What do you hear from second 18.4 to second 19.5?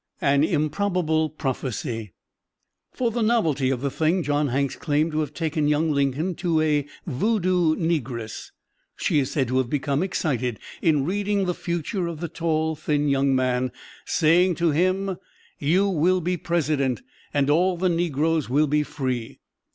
will be free."